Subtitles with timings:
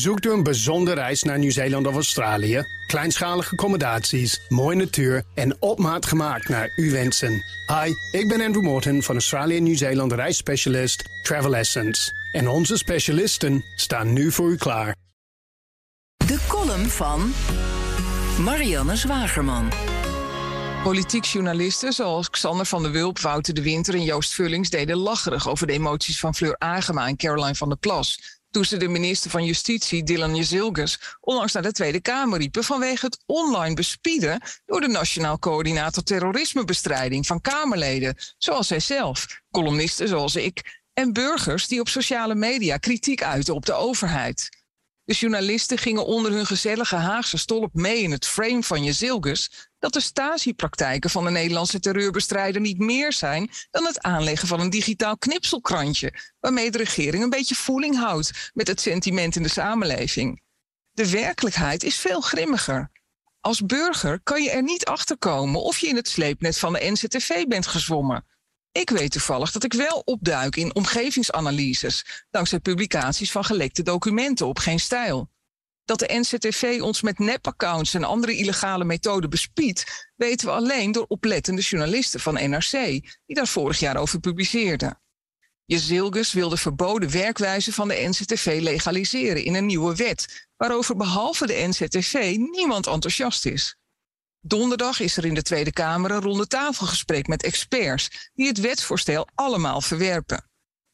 [0.00, 2.64] Zoekt u een bijzondere reis naar Nieuw-Zeeland of Australië?
[2.86, 7.44] Kleinschalige accommodaties, mooie natuur en op maat gemaakt naar uw wensen.
[7.66, 12.12] Hi, ik ben Andrew Morton van Australië Nieuw-Zeeland reisspecialist Travel Essence.
[12.32, 14.96] En onze specialisten staan nu voor u klaar.
[16.26, 17.32] De column van
[18.40, 19.72] Marianne Zwagerman.
[20.82, 25.48] Politiek journalisten zoals Xander van der Wulp, Wouter de Winter en Joost Vullings deden lacherig
[25.48, 28.18] over de emoties van Fleur Agema en Caroline van der Plas
[28.54, 33.06] toen ze de minister van Justitie, Dylan Jezilgus, onlangs naar de Tweede Kamer riepen vanwege
[33.06, 40.80] het online bespieden door de Nationaal Coördinator Terrorismebestrijding van Kamerleden, zoals zijzelf, columnisten zoals ik
[40.92, 44.63] en burgers die op sociale media kritiek uiten op de overheid.
[45.04, 49.92] De journalisten gingen onder hun gezellige Haagse stolp mee in het frame van Jezilgus dat
[49.92, 55.18] de Stasi-praktijken van de Nederlandse terreurbestrijder niet meer zijn dan het aanleggen van een digitaal
[55.18, 60.42] knipselkrantje, waarmee de regering een beetje voeling houdt met het sentiment in de samenleving.
[60.90, 62.90] De werkelijkheid is veel grimmiger.
[63.40, 66.90] Als burger kan je er niet achter komen of je in het sleepnet van de
[66.90, 68.26] NCTV bent gezwommen.
[68.80, 74.58] Ik weet toevallig dat ik wel opduik in omgevingsanalyses, dankzij publicaties van gelekte documenten op
[74.58, 75.30] geen stijl.
[75.84, 81.04] Dat de NCTV ons met nepaccounts en andere illegale methoden bespiedt, weten we alleen door
[81.08, 82.70] oplettende journalisten van NRC,
[83.26, 85.00] die daar vorig jaar over publiceerden.
[85.64, 91.46] Jezilgus wil de verboden werkwijze van de NCTV legaliseren in een nieuwe wet, waarover behalve
[91.46, 93.76] de NCTV niemand enthousiast is.
[94.46, 99.28] Donderdag is er in de Tweede Kamer een ronde tafelgesprek met experts die het wetsvoorstel
[99.34, 100.50] allemaal verwerpen.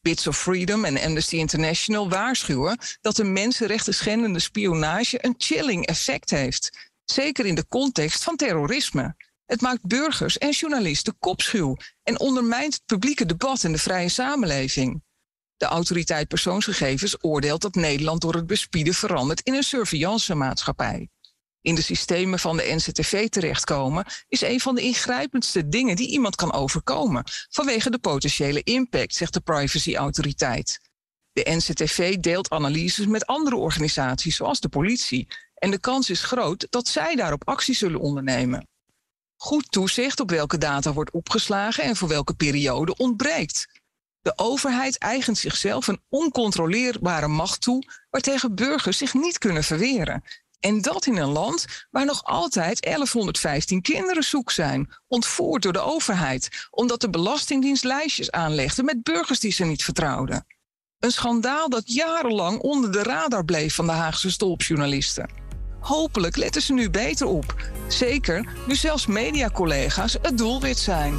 [0.00, 6.30] Bits of Freedom en Amnesty International waarschuwen dat de mensenrechten schendende spionage een chilling effect
[6.30, 6.90] heeft.
[7.04, 9.16] Zeker in de context van terrorisme.
[9.46, 15.02] Het maakt burgers en journalisten kopschuw en ondermijnt het publieke debat en de vrije samenleving.
[15.56, 21.08] De autoriteit persoonsgegevens oordeelt dat Nederland door het bespieden verandert in een surveillance-maatschappij
[21.64, 26.36] in de systemen van de NCTV terechtkomen, is een van de ingrijpendste dingen die iemand
[26.36, 30.80] kan overkomen vanwege de potentiële impact, zegt de privacyautoriteit.
[31.32, 36.66] De NCTV deelt analyses met andere organisaties, zoals de politie, en de kans is groot
[36.70, 38.68] dat zij daarop actie zullen ondernemen.
[39.36, 43.66] Goed toezicht op welke data wordt opgeslagen en voor welke periode ontbreekt.
[44.20, 50.22] De overheid eigent zichzelf een oncontroleerbare macht toe waartegen burgers zich niet kunnen verweren
[50.64, 55.80] en dat in een land waar nog altijd 1115 kinderen zoek zijn, ontvoerd door de
[55.80, 60.46] overheid, omdat de Belastingdienst lijstjes aanlegde met burgers die ze niet vertrouwden.
[60.98, 65.30] Een schandaal dat jarenlang onder de radar bleef van de Haagse stolpjournalisten.
[65.80, 67.70] Hopelijk letten ze nu beter op.
[67.88, 71.18] Zeker nu zelfs mediacollega's het doelwit zijn.